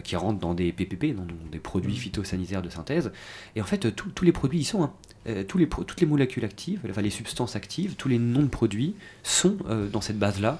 [0.04, 1.98] qui rentre dans des PPP, dans, des produits mmh.
[1.98, 3.12] phytosanitaires de synthèse.
[3.56, 4.84] Et en fait, tous les produits y sont.
[4.84, 4.94] Hein.
[5.28, 8.48] Euh, tous les, toutes les molécules actives, enfin, les substances actives, tous les noms de
[8.48, 10.60] produits sont euh, dans cette base-là.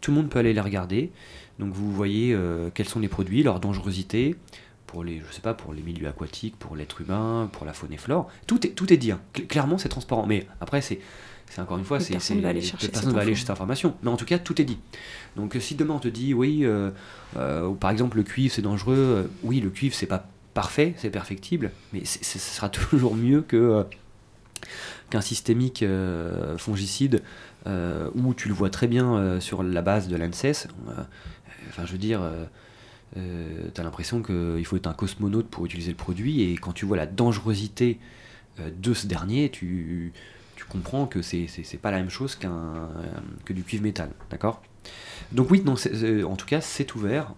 [0.00, 1.12] Tout le monde peut aller les regarder.
[1.58, 4.36] Donc vous voyez euh, quels sont les produits, leur dangerosité,
[4.86, 7.92] pour les, je sais pas, pour les milieux aquatiques, pour l'être humain, pour la faune
[7.92, 8.30] et flore.
[8.46, 9.12] Tout est, tout est dit.
[9.12, 9.20] Hein.
[9.48, 10.26] Clairement, c'est transparent.
[10.26, 10.98] Mais après, c'est,
[11.50, 13.94] c'est encore une fois, c'est, personne va aller chercher, personne va aller chercher cette information.
[14.02, 14.78] Mais en tout cas, tout est dit.
[15.36, 16.64] Donc si demain on te dit, oui,
[17.34, 22.04] par exemple, le cuivre c'est dangereux, oui, le cuivre c'est pas parfait, c'est perfectible, mais
[22.04, 23.82] ce sera toujours mieux que euh,
[25.08, 27.22] qu'un systémique euh, fongicide
[27.66, 30.68] euh, où tu le vois très bien sur la base de l'ANSES.
[31.68, 32.22] enfin, je veux dire,
[33.14, 36.84] tu as l'impression qu'il faut être un cosmonaute pour utiliser le produit, et quand tu
[36.86, 37.98] vois la dangerosité
[38.58, 40.39] de ce dernier, tu, tu
[40.70, 41.48] comprends que c'est
[41.80, 42.88] pas la même chose qu'un
[43.44, 44.62] que du cuivre métal, d'accord?
[45.32, 45.74] Donc oui, non,
[46.24, 47.34] en tout cas, c'est ouvert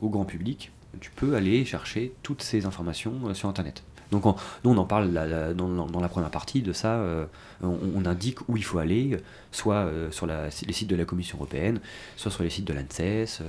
[0.00, 3.82] au grand public tu peux aller chercher toutes ces informations euh, sur Internet.
[4.10, 4.24] Donc
[4.64, 5.12] nous, on en parle
[5.54, 6.94] dans, la première partie de ça.
[6.94, 7.26] Euh,
[7.62, 9.18] on, indique où il faut aller,
[9.52, 11.78] soit euh, sur les sites de la Commission européenne,
[12.16, 13.42] soit sur les sites de l'ANSES.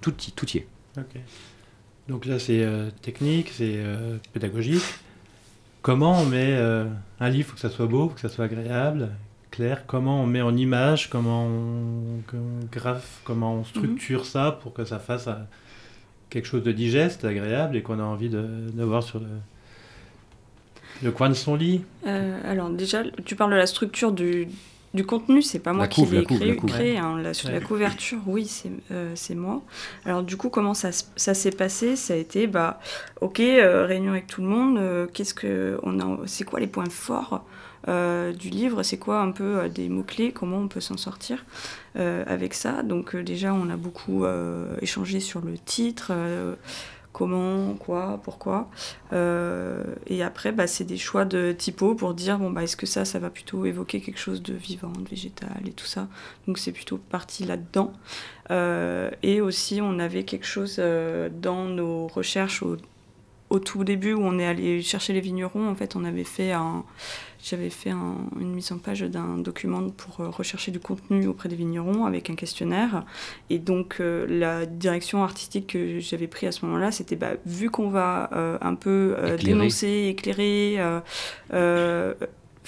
[0.00, 0.66] tout, tout y est.
[2.08, 2.66] Donc là, c'est
[3.02, 3.78] technique, c'est
[4.32, 4.82] pédagogique.
[5.86, 8.46] Comment on met un livre, il faut que ça soit beau, faut que ça soit
[8.46, 9.10] agréable,
[9.52, 9.86] clair.
[9.86, 12.22] Comment on met en image, comment on,
[12.72, 14.24] graphe, comment on structure mhm.
[14.24, 15.28] ça pour que ça fasse
[16.28, 18.44] quelque chose de digeste, agréable et qu'on a envie de,
[18.82, 19.28] voir sur le,
[21.04, 24.48] le, coin de son lit euh, Alors déjà, tu parles de la structure du,
[24.96, 28.50] du contenu, c'est pas moi qui l'ai créé, créé hein, la, sur la couverture, oui,
[28.90, 29.62] euh, c'est moi.
[30.04, 31.94] Alors du coup, comment ça, ça s'est passé?
[31.94, 32.80] Ça a été, bah,
[33.20, 36.90] ok, euh, réunion avec tout le monde, qu'est-ce que on a, c'est quoi les points
[36.90, 37.44] forts
[37.88, 41.44] euh, du livre, c'est quoi un peu euh, des mots-clés, comment on peut s'en sortir
[41.96, 42.82] euh, avec ça?
[42.82, 44.24] Donc déjà, on a beaucoup
[44.80, 46.12] échangé sur le titre
[47.16, 48.68] comment, quoi, pourquoi.
[49.12, 53.06] et après, bah, c'est des choix de typo pour dire, bon, bah, est-ce que ça,
[53.06, 56.08] ça va plutôt évoquer quelque chose de vivant, de végétal et tout ça.
[56.46, 57.92] Donc c'est plutôt parti là-dedans.
[59.22, 62.76] et aussi, on avait quelque chose dans nos recherches au,
[63.50, 65.68] au, tout début où on est allé chercher les vignerons.
[65.68, 66.84] En fait, on avait fait un
[67.46, 71.54] j'avais fait une mise en page d'un document pour euh, rechercher du contenu auprès des
[71.54, 73.04] vignerons avec un questionnaire.
[73.50, 77.70] Et donc euh, la direction artistique que j'avais pris à ce moment-là, c'était bah, vu
[77.70, 80.78] qu'on va euh, un peu dénoncer, éclairer,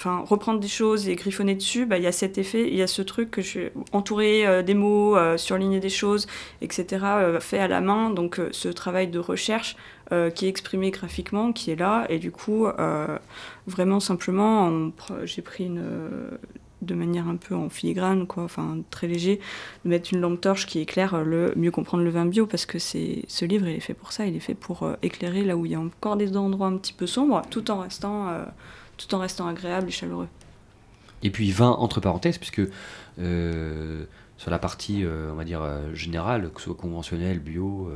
[0.05, 2.87] reprendre des choses et griffonner dessus, bah, il y a cet effet, il y a
[2.87, 6.27] ce truc que je suis entouré des mots, surligner des choses,
[6.61, 7.05] etc.,
[7.39, 8.09] fait à la main.
[8.09, 9.75] Donc ce travail de recherche
[10.11, 12.07] euh, qui est exprimé graphiquement, qui est là.
[12.09, 13.19] Et du coup, euh,
[13.67, 14.91] vraiment simplement,
[15.23, 15.83] j'ai pris une,
[16.81, 19.39] de manière un peu en filigrane, quoi, enfin très léger,
[19.85, 22.79] de mettre une lampe torche qui éclaire le mieux comprendre le vin bio, parce que
[22.79, 25.55] c'est ce livre, il est fait pour ça, il est fait pour euh, écairer là
[25.55, 28.45] où il y a encore des endroits un petit peu sombres, tout en restant, euh,
[28.99, 30.27] tout en restant agréable et chaleureux.
[31.23, 32.61] Et puis vin entre parenthèses, puisque
[33.19, 34.05] euh,
[34.37, 35.61] sur la partie, on va dire,
[35.93, 37.91] générale, que ce soit conventionnel, bio,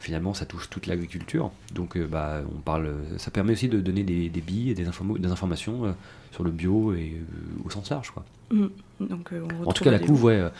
[0.00, 1.52] finalement ça touche toute l'agriculture.
[1.72, 5.94] Donc bah, on parle, ça permet aussi de donner des, billes et des, des informations
[6.32, 7.16] sur le bio et
[7.64, 8.10] au sens large.
[8.10, 8.24] Quoi.
[8.50, 8.66] Mm.
[9.00, 9.30] Donc,
[9.64, 10.50] en tout cas, la couve, ouais,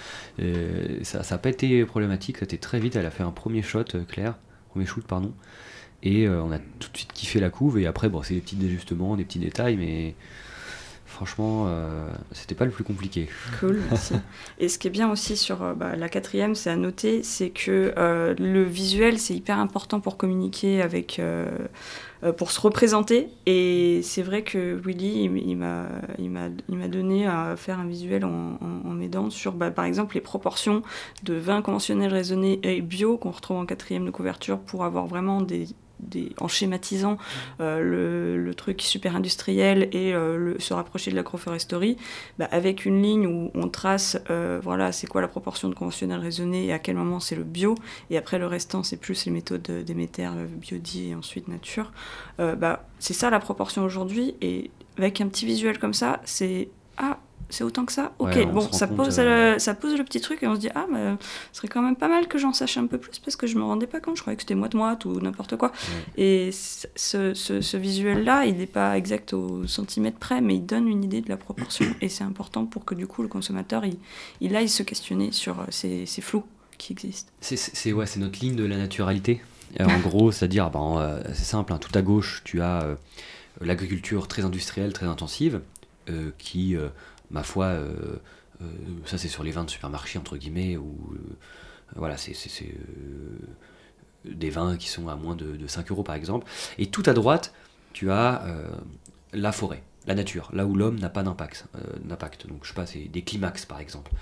[1.03, 2.97] ça n'a pas été problématique, ça a été très vite.
[2.97, 4.35] Elle a fait un premier shot, Claire,
[4.71, 5.33] premier shoot, pardon.
[6.05, 7.79] Et on a tout de suite kiffé la couve.
[7.79, 10.15] Et après, bon, c'est des petits ajustements, des petits détails, mais
[11.15, 13.29] franchement, euh, c'était pas le plus compliqué.
[13.61, 14.15] Cool, merci.
[14.59, 17.51] Et ce qui est bien aussi sur euh, bah, la quatrième, c'est à noter, c'est
[17.51, 21.21] que euh, le visuel, c'est hyper important pour communiquer avec,
[22.37, 23.29] pour se représenter.
[23.47, 25.87] Et c'est vrai que Willy, il, m'a,
[26.19, 30.83] il m'a donné à faire un visuel en, m'aidant sur, bah, par exemple, les proportions
[31.23, 35.41] de vin conventionnel raisonné et bio qu'on retrouve en quatrième de couverture pour avoir vraiment
[35.41, 35.69] des
[36.39, 37.19] en schématisant
[37.61, 41.97] euh, le, truc super industriel et euh, se rapprocher de l'agroforesterie,
[42.39, 46.21] bah, avec une ligne où on trace, euh, voilà, c'est quoi la proportion de conventionnel
[46.21, 47.75] raisonné et à quel moment c'est le bio,
[48.11, 51.93] et après le restant c'est plus les méthodes d'émetteur, biodie et ensuite nature.
[52.39, 57.19] bah, c'est ça la proportion aujourd'hui, et avec un petit visuel comme ça, c'est ah
[57.55, 60.49] c'est autant que ça Ok, bon, ça pose, euh, ça pose le petit truc et
[60.49, 61.15] on se dit, ah, mais
[61.53, 63.57] ce serait quand même pas mal que j'en sache un peu plus parce que je
[63.57, 65.73] me rendais pas compte, je croyais que c'était moite-moite ou n'importe quoi.
[66.17, 71.05] Et ce, ce, visuel-là, il n'est pas exact au centimètre près, mais il donne une
[71.05, 73.99] idée de la proportion et c'est important pour que du coup le consommateur, il,
[74.41, 76.45] il aille se questionner sur euh, ces, ces flous
[76.77, 77.31] qui existent.
[77.41, 79.41] C'est ouais, notre ligne de la naturalité.
[79.81, 82.97] Euh, en gros, c'est-à-dire, ben, c'est simple, hein, tout à gauche, tu as
[83.61, 85.61] l'agriculture très industrielle, très intensive,
[86.39, 86.77] qui
[87.31, 88.17] ma foi, euh,
[88.63, 88.67] euh,
[89.05, 91.37] ça c'est sur les vins de supermarché, entre guillemets, où euh,
[91.97, 92.35] voilà, c'est
[94.25, 96.47] des vins qui sont à moins de, 5 euros par exemple.
[96.79, 97.53] Et tout à droite,
[97.93, 98.45] tu as
[99.33, 101.67] la forêt, la nature, là où l'homme n'a pas d'impact.
[102.05, 102.47] d'impact.
[102.47, 104.13] Donc je sais pas, c'est des climax par exemple.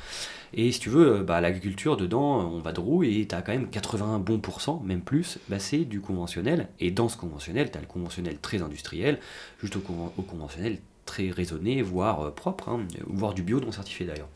[0.54, 3.70] Et si tu veux, bah, l'agriculture dedans, on va de roue et tu quand même
[3.70, 6.68] 80 bons pourcents, même plus, bah, c'est du conventionnel.
[6.80, 9.20] Et dans ce conventionnel, tu as le conventionnel très industriel,
[9.60, 14.28] juste au conventionnel très raisonné, voire euh, propre, hein, voire du bio non certifié d'ailleurs.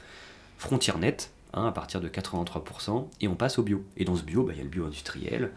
[0.58, 3.84] Frontière nette, hein, à partir de 83%, et on passe au bio.
[3.96, 5.52] Et dans ce bio, bah, il y a le bio industriel,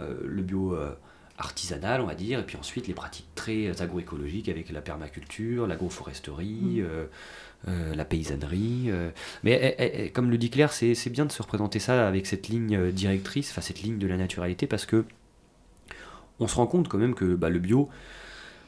[0.00, 0.92] euh, le bio euh,
[1.38, 6.82] artisanal, on va dire, et puis ensuite les pratiques très agroécologiques avec la permaculture, l'agroforesterie,
[7.66, 7.92] mmh.
[7.94, 8.90] la paysannerie.
[9.42, 12.26] mais eh, eh, eh, comme le dit Claire, c'est bien de se représenter ça avec
[12.26, 15.04] cette ligne directrice, enfin cette ligne de la naturalité, parce que
[16.38, 17.88] on se rend compte quand même que bah, le bio,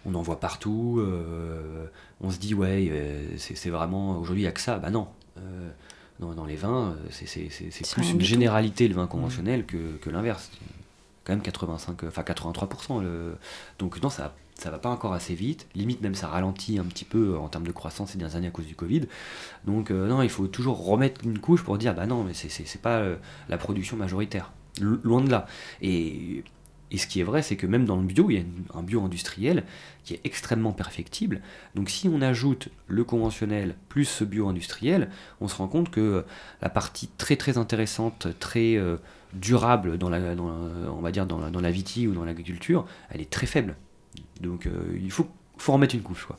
[0.06, 1.86] on en voit partout, euh,
[2.20, 4.78] on se dit ouais, euh, c'est vraiment aujourd'hui il n'y a que ça.
[4.78, 5.68] Bah non, euh,
[6.20, 7.48] dans, les vins, c'est
[7.92, 10.50] plus une généralité le vin conventionnel que, que l'inverse.
[11.24, 13.02] Quand même 85, enfin 83%.
[13.02, 13.36] Le...
[13.78, 17.04] Donc non, ça ça va pas encore assez vite, limite même ça ralentit un petit
[17.04, 19.02] peu en termes de croissance ces dernières années à cause du Covid.
[19.66, 23.02] Donc non, il faut toujours remettre une couche pour dire bah non, mais c'est pas
[23.48, 24.52] la production majoritaire.
[24.80, 25.46] loin de là.
[25.82, 26.44] Et
[26.90, 28.44] et ce qui est vrai, c'est que même dans le bio, il y a
[28.74, 29.64] un bio industriel
[30.04, 31.40] qui est extrêmement perfectible.
[31.74, 36.24] Donc si on ajoute le conventionnel plus ce bio industriel, on se rend compte que
[36.62, 38.98] la partie très très intéressante, très euh,
[39.32, 43.20] durable dans la, on va dire dans la, dans la vitie ou dans l'agriculture, elle
[43.20, 43.74] est très faible.
[44.40, 46.24] Donc euh, il faut, faut remettre une couche.
[46.24, 46.38] Quoi.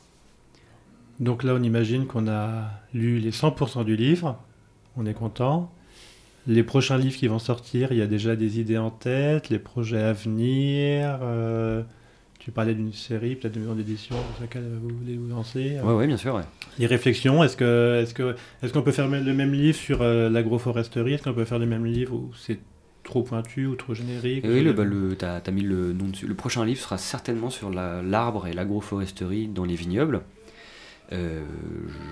[1.20, 4.38] Donc là, on imagine qu'on a lu les 100% du livre,
[4.96, 5.70] on est content.
[6.48, 9.58] Les prochains livres qui vont sortir, il y a déjà des idées en tête, les
[9.58, 11.18] projets à venir.
[11.22, 11.82] Euh,
[12.38, 15.76] tu parlais d'une série, peut-être de maison d'édition vous voulez vous lancer.
[15.84, 16.40] Oui, ouais, bien sûr.
[16.78, 20.30] Les réflexions, est-ce que est-ce que est-ce qu'on peut faire le même livre sur euh,
[20.30, 21.12] l'agroforesterie?
[21.12, 22.58] Est-ce qu'on peut faire le même livre où c'est
[23.04, 24.46] trop pointu ou trop générique?
[24.48, 24.84] Oui, le, bah,
[25.18, 26.26] tu as, mis le nom dessus.
[26.26, 30.22] Le prochain livre sera certainement sur l'arbre et l'agroforesterie dans les vignobles.
[31.12, 31.42] Euh,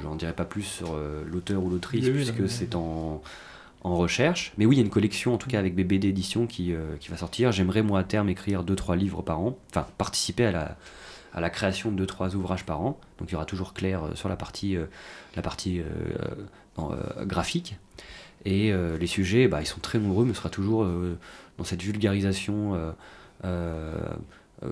[0.03, 3.22] J'en dirai pas plus sur euh, l'auteur ou l'autrice, puisque c'est en
[3.82, 4.52] en recherche.
[4.58, 6.96] Mais oui, il y a une collection, en tout cas avec BBD Édition, qui, euh,
[6.98, 7.52] qui va sortir.
[7.52, 9.56] J'aimerais, moi, à terme, écrire 2-3 livres par an.
[9.70, 10.76] Enfin, participer à la,
[11.32, 12.98] à la création de 2-3 ouvrages par an.
[13.18, 14.86] Donc il y aura toujours clair euh, sur la partie, euh,
[15.36, 15.80] la partie
[17.20, 17.76] graphique.
[18.44, 20.86] Et les sujets, bah, ils sont très nombreux, mais ce sera toujours
[21.56, 22.94] dans cette vulgarisation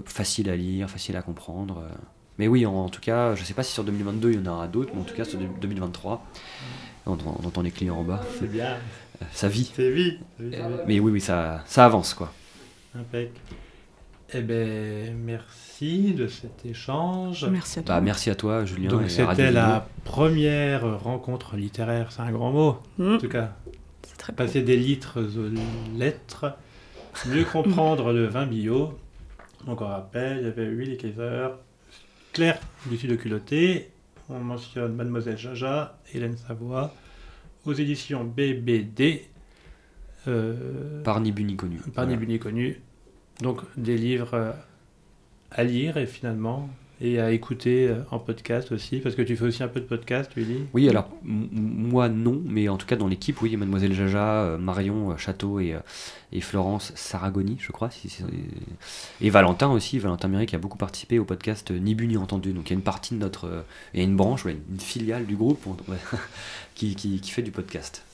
[0.04, 1.82] facile à lire, facile à comprendre.
[2.38, 4.52] Mais oui, en, tout cas, je ne sais pas si sur 2022 il y en
[4.52, 6.24] aura d'autres, mais en tout cas sur 2023,
[7.06, 8.22] on entend les clients en bas.
[8.38, 8.76] C'est bien
[9.32, 9.70] ça vit.
[9.74, 10.18] C'est vie.
[10.86, 12.32] Mais oui, oui, ça, ça avance, quoi.
[12.94, 13.32] Impec.
[14.32, 16.12] Eh ben, merci.
[16.14, 17.44] de cet échange.
[17.50, 17.94] Merci à toi.
[17.94, 18.88] Bah, merci à toi, Julien.
[18.88, 23.54] Donc et c'était la première rencontre littéraire, c'est un grand mot Mm, en tout cas.
[24.02, 24.36] c'est très beau.
[24.38, 26.56] Passer des litres aux lettres,
[27.26, 28.98] mieux comprendre le vin bio.
[29.66, 31.48] Donc on rappelle, il y avait Willy Kaiser,
[32.32, 33.90] Claire du Sud de Culotté,
[34.28, 36.92] on mentionne Mademoiselle Jaja, Hélène Savoie,
[37.66, 39.24] aux éditions BBD,
[40.28, 41.78] euh, Par ni bu ni connu.
[41.94, 42.38] par Voilà.
[42.38, 42.80] connu.
[43.40, 44.52] Donc des livres euh,
[45.50, 46.68] à lire et finalement,
[47.00, 49.84] et à écouter euh, en podcast aussi, parce que tu fais aussi un peu de
[49.84, 50.64] podcast, Willy?
[50.72, 55.10] Oui, alors moi non, mais en tout cas dans l'équipe, oui, Mademoiselle Jaja, euh, Marion
[55.10, 55.80] euh, Château et, euh,
[56.32, 57.90] et Florence Saragoni, je crois.
[57.90, 58.08] si
[59.20, 62.16] et Valentin aussi, Valentin Méry qui a beaucoup participé au podcast euh, Ni bu ni
[62.16, 62.52] entendu.
[62.52, 63.46] Donc il y a une partie de notre.
[63.46, 65.98] euh, Il y a une branche, ouais, une filiale du groupe on- ouais,
[66.74, 68.04] qui, qui- qui fait du podcast.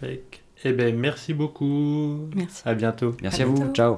[0.00, 0.42] Bec.
[0.64, 2.28] Eh ben merci beaucoup.
[2.34, 2.62] Merci.
[2.66, 3.16] À bientôt.
[3.22, 3.96] Merci À à, vous, ciao.